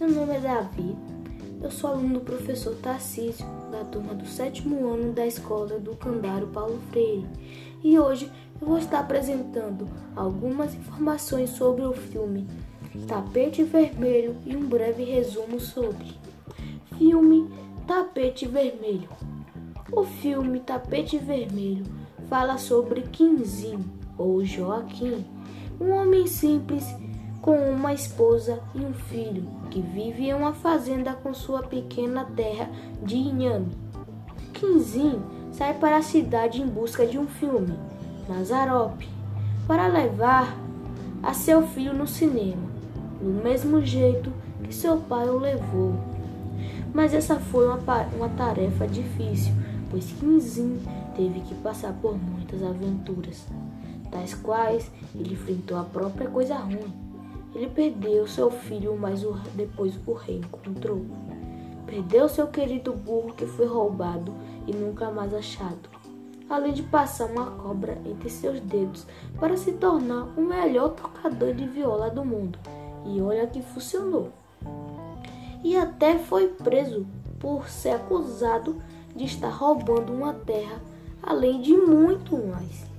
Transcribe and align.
Meu 0.00 0.10
nome 0.10 0.34
é 0.34 0.40
Davi, 0.40 0.96
eu 1.62 1.70
sou 1.70 1.90
aluno 1.90 2.14
do 2.14 2.20
professor 2.20 2.74
Tarcísio, 2.74 3.46
da 3.70 3.84
turma 3.84 4.12
do 4.12 4.26
sétimo 4.26 4.92
ano 4.92 5.12
da 5.12 5.24
escola 5.24 5.78
do 5.78 5.94
Candário 5.94 6.48
Paulo 6.48 6.80
Freire, 6.90 7.28
e 7.80 7.96
hoje 7.96 8.28
eu 8.60 8.66
vou 8.66 8.76
estar 8.76 8.98
apresentando 8.98 9.88
algumas 10.16 10.74
informações 10.74 11.50
sobre 11.50 11.84
o 11.84 11.92
filme 11.92 12.48
Tapete 13.06 13.62
Vermelho 13.62 14.34
e 14.44 14.56
um 14.56 14.68
breve 14.68 15.04
resumo 15.04 15.60
sobre. 15.60 16.12
Filme 16.98 17.48
Tapete 17.86 18.48
Vermelho. 18.48 19.10
O 19.92 20.02
filme 20.02 20.58
Tapete 20.58 21.18
Vermelho 21.18 21.84
fala 22.28 22.58
sobre 22.58 23.02
Quinzinho, 23.02 23.84
ou 24.18 24.44
Joaquim, 24.44 25.24
um 25.80 25.90
homem 25.90 26.26
simples 26.26 26.84
com 27.40 27.56
uma 27.70 27.94
esposa 27.94 28.60
e 28.74 28.80
um 28.80 28.92
filho 28.92 29.44
que 29.70 29.80
vive 29.80 30.28
em 30.28 30.34
uma 30.34 30.52
fazenda 30.52 31.14
com 31.14 31.32
sua 31.32 31.62
pequena 31.62 32.24
terra 32.36 32.68
de 33.02 33.16
inhame. 33.16 33.72
Quinzinho 34.52 35.22
sai 35.52 35.74
para 35.74 35.96
a 35.96 36.02
cidade 36.02 36.60
em 36.60 36.66
busca 36.66 37.06
de 37.06 37.18
um 37.18 37.26
filme, 37.26 37.78
Mazarope, 38.28 39.08
para 39.66 39.86
levar 39.86 40.54
a 41.22 41.32
seu 41.32 41.62
filho 41.62 41.94
no 41.94 42.06
cinema, 42.06 42.62
do 43.20 43.30
mesmo 43.42 43.80
jeito 43.82 44.30
que 44.62 44.74
seu 44.74 44.98
pai 44.98 45.28
o 45.28 45.38
levou. 45.38 45.94
Mas 46.92 47.14
essa 47.14 47.36
foi 47.36 47.66
uma, 47.66 47.78
uma 48.16 48.28
tarefa 48.30 48.86
difícil, 48.86 49.54
pois 49.90 50.12
Quinzinho 50.12 50.80
teve 51.16 51.40
que 51.40 51.54
passar 51.54 51.94
por 52.02 52.18
muitas 52.18 52.62
aventuras, 52.62 53.46
das 54.10 54.34
quais 54.34 54.90
ele 55.14 55.34
enfrentou 55.34 55.78
a 55.78 55.84
própria 55.84 56.28
coisa 56.28 56.56
ruim 56.56 57.09
ele 57.54 57.68
perdeu 57.68 58.26
seu 58.26 58.50
filho, 58.50 58.96
mas 58.96 59.22
depois 59.54 59.98
o 60.06 60.12
reencontrou. 60.12 61.04
Perdeu 61.86 62.28
seu 62.28 62.46
querido 62.46 62.92
burro 62.92 63.34
que 63.34 63.46
foi 63.46 63.66
roubado 63.66 64.32
e 64.66 64.72
nunca 64.72 65.10
mais 65.10 65.34
achado. 65.34 65.88
Além 66.48 66.72
de 66.72 66.82
passar 66.82 67.26
uma 67.26 67.50
cobra 67.52 67.98
entre 68.04 68.28
seus 68.28 68.60
dedos 68.60 69.06
para 69.38 69.56
se 69.56 69.72
tornar 69.72 70.24
o 70.36 70.40
melhor 70.40 70.90
tocador 70.90 71.54
de 71.54 71.66
viola 71.66 72.10
do 72.10 72.24
mundo. 72.24 72.58
E 73.06 73.20
olha 73.20 73.46
que 73.46 73.62
funcionou. 73.62 74.30
E 75.64 75.76
até 75.76 76.18
foi 76.18 76.48
preso 76.48 77.06
por 77.38 77.68
ser 77.68 77.90
acusado 77.90 78.80
de 79.14 79.24
estar 79.24 79.50
roubando 79.50 80.12
uma 80.12 80.32
terra, 80.32 80.80
além 81.22 81.60
de 81.60 81.76
muito 81.76 82.36
mais. 82.36 82.89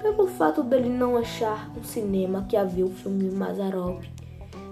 Pelo 0.00 0.26
fato 0.26 0.62
dele 0.62 0.88
não 0.88 1.16
achar 1.16 1.70
um 1.76 1.82
cinema 1.82 2.44
que 2.48 2.56
havia 2.56 2.84
o 2.84 2.90
filme 2.90 3.30
Mazarop, 3.30 4.02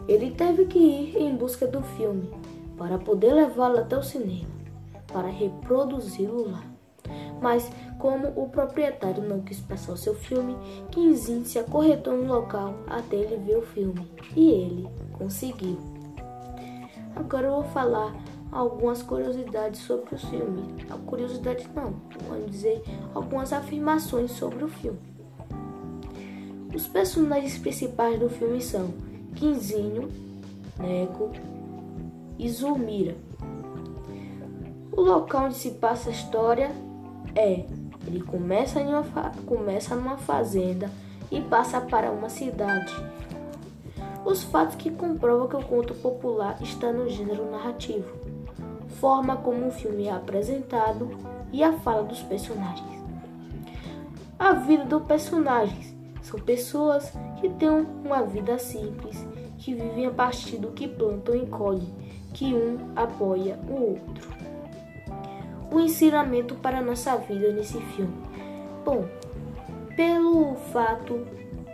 ele 0.06 0.30
teve 0.30 0.66
que 0.66 0.78
ir 0.78 1.16
em 1.16 1.34
busca 1.34 1.66
do 1.66 1.82
filme 1.82 2.30
para 2.76 2.98
poder 2.98 3.32
levá-lo 3.32 3.78
até 3.78 3.96
o 3.96 4.02
cinema, 4.02 4.50
para 5.06 5.28
reproduzi-lo 5.28 6.50
lá. 6.50 6.62
Mas, 7.40 7.70
como 7.98 8.28
o 8.36 8.48
proprietário 8.48 9.22
não 9.22 9.40
quis 9.40 9.60
passar 9.60 9.92
o 9.92 9.96
seu 9.96 10.14
filme, 10.14 10.56
Quinzinho 10.90 11.44
se 11.44 11.58
acorretou 11.58 12.16
no 12.16 12.32
local 12.32 12.74
até 12.86 13.16
ele 13.16 13.36
ver 13.36 13.58
o 13.58 13.62
filme. 13.62 14.10
E 14.36 14.50
ele 14.50 14.88
conseguiu. 15.12 15.78
Agora 17.16 17.46
eu 17.46 17.54
vou 17.54 17.64
falar 17.64 18.14
algumas 18.50 19.02
curiosidades 19.02 19.80
sobre 19.80 20.14
o 20.14 20.18
filme. 20.18 20.74
A 20.90 20.96
curiosidade 20.96 21.68
não, 21.74 21.94
vamos 22.28 22.50
dizer 22.50 22.82
algumas 23.14 23.52
afirmações 23.52 24.30
sobre 24.32 24.64
o 24.64 24.68
filme. 24.68 25.13
Os 26.74 26.88
personagens 26.88 27.56
principais 27.56 28.18
do 28.18 28.28
filme 28.28 28.60
são 28.60 28.92
Quinzinho, 29.36 30.08
Neco 30.76 31.30
e 32.36 32.50
Zulmira. 32.50 33.14
O 34.90 35.00
local 35.00 35.44
onde 35.46 35.54
se 35.54 35.70
passa 35.70 36.08
a 36.08 36.12
história 36.12 36.72
é 37.36 37.64
ele 38.06 38.22
começa, 38.22 38.80
em 38.80 38.88
uma, 38.88 39.02
começa 39.46 39.94
numa 39.94 40.16
fazenda 40.18 40.90
e 41.30 41.40
passa 41.40 41.80
para 41.80 42.10
uma 42.10 42.28
cidade. 42.28 42.92
Os 44.24 44.42
fatos 44.42 44.74
que 44.74 44.90
comprovam 44.90 45.46
que 45.46 45.56
o 45.56 45.62
conto 45.62 45.94
popular 45.94 46.60
está 46.60 46.92
no 46.92 47.08
gênero 47.08 47.50
narrativo, 47.50 48.08
forma 49.00 49.36
como 49.36 49.68
o 49.68 49.70
filme 49.70 50.06
é 50.06 50.12
apresentado 50.12 51.10
e 51.52 51.62
a 51.62 51.72
fala 51.72 52.02
dos 52.02 52.20
personagens. 52.22 53.04
A 54.38 54.52
vida 54.52 54.84
dos 54.84 55.04
personagens 55.04 55.93
são 56.34 56.38
pessoas 56.40 57.12
que 57.40 57.48
têm 57.48 57.86
uma 58.04 58.22
vida 58.22 58.58
simples, 58.58 59.24
que 59.58 59.74
vivem 59.74 60.06
a 60.06 60.10
partir 60.10 60.56
do 60.56 60.72
que 60.72 60.88
plantam 60.88 61.36
e 61.36 61.46
colhem, 61.46 61.94
que 62.32 62.52
um 62.52 62.78
apoia 62.96 63.58
o 63.68 63.92
outro. 63.92 64.28
O 65.70 65.80
ensinamento 65.80 66.56
para 66.56 66.78
a 66.78 66.82
nossa 66.82 67.16
vida 67.16 67.52
nesse 67.52 67.80
filme. 67.80 68.14
Bom, 68.84 69.06
pelo 69.96 70.56
fato 70.72 71.24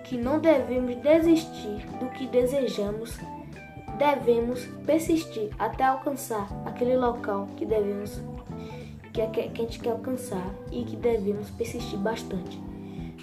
que 0.04 0.16
não 0.16 0.38
devemos 0.38 0.96
desistir 0.96 1.86
do 1.98 2.06
que 2.10 2.26
desejamos, 2.26 3.18
devemos 3.98 4.64
persistir 4.86 5.50
até 5.58 5.84
alcançar 5.84 6.48
aquele 6.66 6.96
local 6.96 7.48
que 7.56 7.64
devemos 7.64 8.20
que 9.12 9.20
a 9.20 9.26
gente 9.26 9.80
quer 9.80 9.90
alcançar 9.90 10.54
e 10.70 10.84
que 10.84 10.94
devemos 10.94 11.50
persistir 11.50 11.98
bastante. 11.98 12.69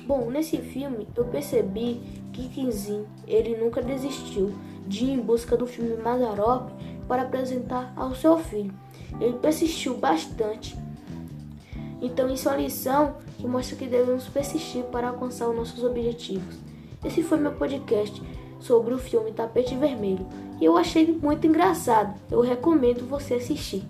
Bom, 0.07 0.31
nesse 0.31 0.57
filme 0.59 1.05
eu 1.13 1.25
percebi 1.25 1.99
que 2.31 2.47
Quinzin 2.47 3.03
ele 3.27 3.57
nunca 3.57 3.81
desistiu 3.81 4.55
de 4.87 5.03
ir 5.03 5.11
em 5.11 5.19
busca 5.19 5.57
do 5.57 5.67
filme 5.67 5.97
Mazarop 5.97 6.71
para 7.09 7.23
apresentar 7.23 7.91
ao 7.93 8.15
seu 8.15 8.37
filho. 8.37 8.73
Ele 9.19 9.33
persistiu 9.33 9.97
bastante. 9.97 10.77
Então 12.01 12.29
isso 12.29 12.47
é 12.47 12.53
uma 12.53 12.61
lição 12.61 13.15
que 13.37 13.45
mostra 13.45 13.75
que 13.75 13.85
devemos 13.85 14.29
persistir 14.29 14.83
para 14.85 15.09
alcançar 15.09 15.49
os 15.49 15.55
nossos 15.55 15.83
objetivos. 15.83 16.55
Esse 17.03 17.21
foi 17.21 17.37
meu 17.37 17.51
podcast 17.51 18.23
sobre 18.61 18.93
o 18.93 18.97
filme 18.97 19.33
Tapete 19.33 19.75
Vermelho 19.75 20.25
e 20.61 20.63
eu 20.63 20.77
achei 20.77 21.11
muito 21.11 21.45
engraçado. 21.45 22.17
Eu 22.31 22.39
recomendo 22.39 23.05
você 23.05 23.33
assistir. 23.33 23.83